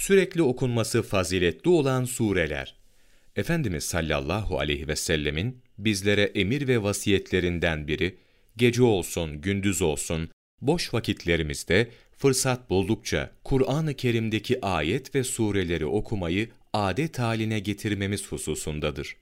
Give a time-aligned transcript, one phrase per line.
[0.00, 2.74] Sürekli okunması faziletli olan sureler.
[3.36, 8.16] Efendimiz sallallahu aleyhi ve sellemin bizlere emir ve vasiyetlerinden biri,
[8.56, 17.18] gece olsun, gündüz olsun, boş vakitlerimizde fırsat buldukça Kur'an-ı Kerim'deki ayet ve sureleri okumayı adet
[17.18, 19.16] haline getirmemiz hususundadır.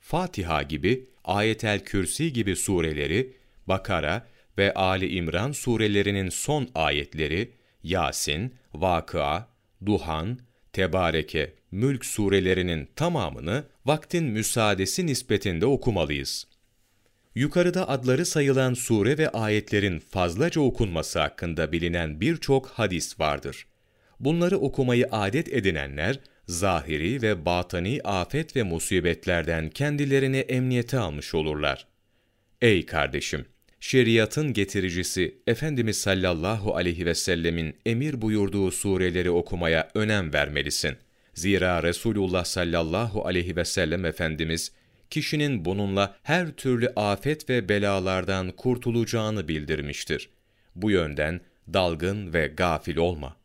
[0.00, 3.32] Fatiha gibi, Ayetel Kürsi gibi sureleri,
[3.66, 4.26] Bakara
[4.58, 7.50] ve Ali İmran surelerinin son ayetleri,
[7.82, 9.50] Yasin, Vakıa,
[9.86, 10.38] Duhan,
[10.72, 16.46] Tebareke, Mülk surelerinin tamamını vaktin müsaadesi nispetinde okumalıyız.
[17.34, 23.66] Yukarıda adları sayılan sure ve ayetlerin fazlaca okunması hakkında bilinen birçok hadis vardır.
[24.20, 31.86] Bunları okumayı adet edinenler, zahiri ve batani afet ve musibetlerden kendilerini emniyete almış olurlar.
[32.60, 33.46] Ey kardeşim!
[33.80, 40.96] Şeriatın getiricisi Efendimiz sallallahu aleyhi ve sellemin emir buyurduğu sureleri okumaya önem vermelisin.
[41.34, 44.72] Zira Resulullah sallallahu aleyhi ve sellem Efendimiz,
[45.10, 50.30] kişinin bununla her türlü afet ve belalardan kurtulacağını bildirmiştir.
[50.74, 51.40] Bu yönden
[51.72, 53.36] dalgın ve gafil olma.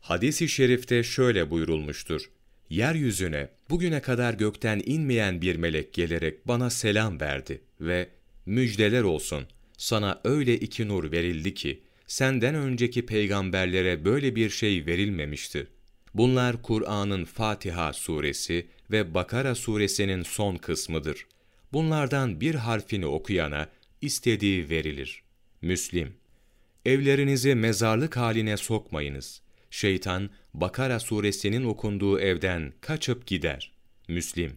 [0.00, 2.30] Hadis-i şerifte şöyle buyurulmuştur.
[2.70, 8.08] Yeryüzüne bugüne kadar gökten inmeyen bir melek gelerek bana selam verdi ve
[8.46, 9.46] müjdeler olsun
[9.82, 15.66] sana öyle iki nur verildi ki senden önceki peygamberlere böyle bir şey verilmemiştir.
[16.14, 21.26] Bunlar Kur'an'ın Fatiha suresi ve Bakara suresinin son kısmıdır.
[21.72, 23.68] Bunlardan bir harfini okuyana
[24.00, 25.22] istediği verilir.
[25.62, 26.14] Müslim
[26.84, 29.42] Evlerinizi mezarlık haline sokmayınız.
[29.70, 33.72] Şeytan, Bakara suresinin okunduğu evden kaçıp gider.
[34.08, 34.56] Müslim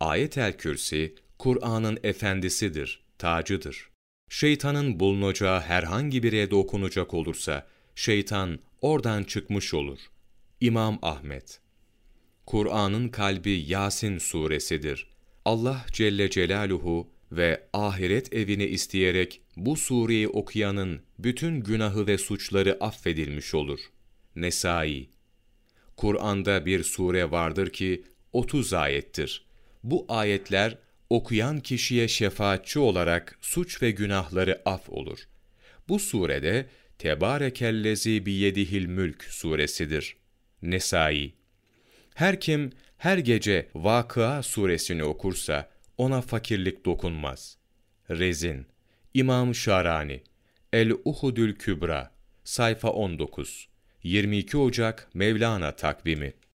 [0.00, 3.91] Ayet-el Kürsi, Kur'an'ın efendisidir, tacıdır.
[4.32, 9.98] Şeytanın bulunacağı herhangi bir evde okunacak olursa, şeytan oradan çıkmış olur.
[10.60, 11.60] İmam Ahmet
[12.46, 15.06] Kur'an'ın kalbi Yasin suresidir.
[15.44, 23.54] Allah Celle Celaluhu ve ahiret evini isteyerek bu sureyi okuyanın bütün günahı ve suçları affedilmiş
[23.54, 23.80] olur.
[24.36, 25.08] Nesai
[25.96, 29.44] Kur'an'da bir sure vardır ki 30 ayettir.
[29.84, 30.78] Bu ayetler
[31.16, 35.18] okuyan kişiye şefaatçi olarak suç ve günahları af olur.
[35.88, 36.66] Bu surede
[36.98, 40.16] Tebarekellezi biyedihil mülk suresidir.
[40.62, 41.32] Nesai
[42.14, 47.58] Her kim her gece Vakıa suresini okursa ona fakirlik dokunmaz.
[48.10, 48.66] Rezin
[49.14, 50.22] İmam Şarani
[50.72, 52.14] El-Uhudül Kübra
[52.44, 53.68] sayfa 19
[54.02, 56.32] 22 Ocak Mevlana takvimi